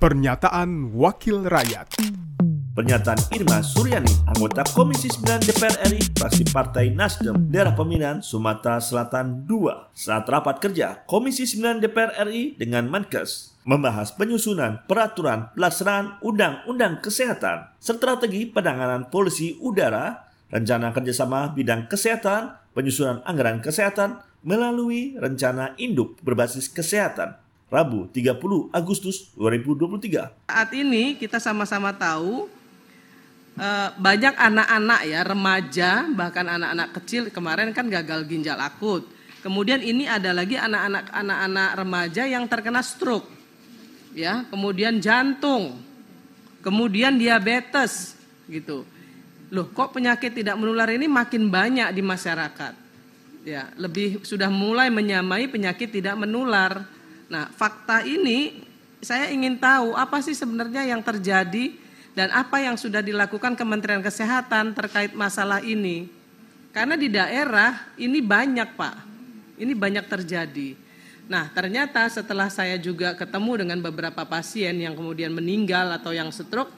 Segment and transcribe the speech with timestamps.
[0.00, 2.00] Pernyataan Wakil Rakyat.
[2.72, 9.44] Pernyataan Irma Suryani, anggota Komisi 9 DPR RI, fraksi Partai Nasdem, daerah pemilihan Sumatera Selatan
[9.44, 17.04] II, saat rapat kerja Komisi 9 DPR RI dengan Menkes, membahas penyusunan peraturan pelaksanaan Undang-Undang
[17.04, 26.16] Kesehatan, strategi penanganan polusi udara, rencana kerjasama bidang kesehatan, penyusunan anggaran kesehatan, melalui rencana induk
[26.24, 27.36] berbasis kesehatan,
[27.70, 30.50] Rabu 30 Agustus 2023.
[30.50, 32.50] Saat ini kita sama-sama tahu
[33.54, 39.06] eh, banyak anak-anak ya remaja bahkan anak-anak kecil kemarin kan gagal ginjal akut.
[39.46, 43.30] Kemudian ini ada lagi anak-anak anak-anak remaja yang terkena stroke.
[44.18, 45.78] Ya, kemudian jantung.
[46.66, 48.18] Kemudian diabetes
[48.50, 48.82] gitu.
[49.54, 52.74] Loh, kok penyakit tidak menular ini makin banyak di masyarakat?
[53.46, 56.84] Ya, lebih sudah mulai menyamai penyakit tidak menular
[57.30, 58.66] Nah, fakta ini
[59.00, 61.72] saya ingin tahu apa sih sebenarnya yang terjadi
[62.12, 66.10] dan apa yang sudah dilakukan Kementerian Kesehatan terkait masalah ini.
[66.74, 68.96] Karena di daerah ini banyak, Pak.
[69.62, 70.74] Ini banyak terjadi.
[71.30, 76.74] Nah, ternyata setelah saya juga ketemu dengan beberapa pasien yang kemudian meninggal atau yang stroke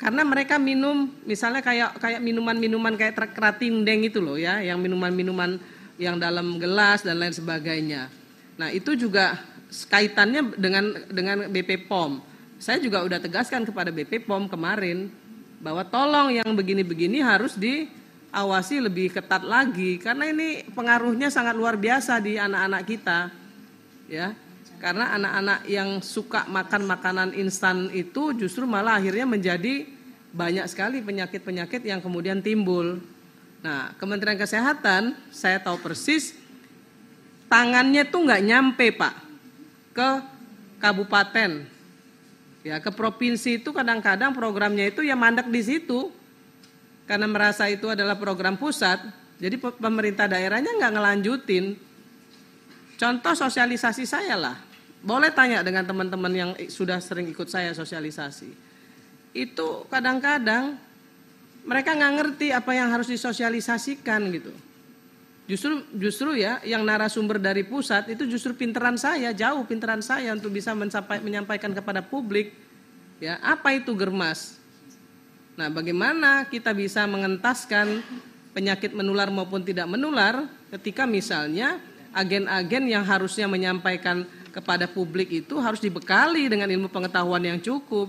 [0.00, 3.14] karena mereka minum misalnya kayak kayak minuman-minuman kayak
[3.60, 5.60] deng itu loh ya, yang minuman-minuman
[6.00, 8.08] yang dalam gelas dan lain sebagainya.
[8.56, 9.38] Nah, itu juga
[9.88, 12.20] kaitannya dengan dengan BP POM.
[12.60, 15.10] Saya juga udah tegaskan kepada BP POM kemarin
[15.58, 22.20] bahwa tolong yang begini-begini harus diawasi lebih ketat lagi karena ini pengaruhnya sangat luar biasa
[22.20, 23.18] di anak-anak kita.
[24.06, 24.36] Ya.
[24.82, 29.86] Karena anak-anak yang suka makan makanan instan itu justru malah akhirnya menjadi
[30.34, 32.98] banyak sekali penyakit-penyakit yang kemudian timbul.
[33.62, 36.34] Nah, Kementerian Kesehatan saya tahu persis
[37.46, 39.21] tangannya tuh nggak nyampe pak
[39.92, 40.10] ke
[40.82, 41.68] kabupaten.
[42.62, 46.10] Ya, ke provinsi itu kadang-kadang programnya itu ya mandek di situ.
[47.06, 49.02] Karena merasa itu adalah program pusat,
[49.42, 51.74] jadi pemerintah daerahnya nggak ngelanjutin.
[52.94, 54.56] Contoh sosialisasi saya lah.
[55.02, 58.54] Boleh tanya dengan teman-teman yang sudah sering ikut saya sosialisasi.
[59.34, 60.78] Itu kadang-kadang
[61.66, 64.54] mereka nggak ngerti apa yang harus disosialisasikan gitu.
[65.52, 70.48] Justru justru ya yang narasumber dari pusat itu justru pinteran saya, jauh pinteran saya untuk
[70.48, 72.56] bisa mencapai, menyampaikan kepada publik
[73.20, 74.56] ya apa itu germas.
[75.52, 78.00] Nah, bagaimana kita bisa mengentaskan
[78.56, 81.76] penyakit menular maupun tidak menular ketika misalnya
[82.16, 84.24] agen-agen yang harusnya menyampaikan
[84.56, 88.08] kepada publik itu harus dibekali dengan ilmu pengetahuan yang cukup.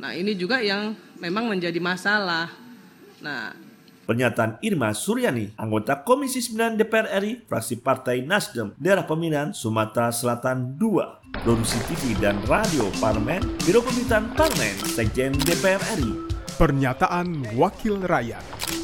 [0.00, 2.48] Nah, ini juga yang memang menjadi masalah.
[3.20, 3.52] Nah,
[4.08, 10.80] Pernyataan Irma Suryani, anggota Komisi 9 DPR RI, fraksi Partai Nasdem, daerah pemilihan Sumatera Selatan
[10.80, 11.04] II,
[11.44, 16.24] produksi TV dan radio Parlemen, Biro Pemerintahan Parlemen, Sekjen DPR RI.
[16.56, 18.77] Pernyataan Wakil Rakyat.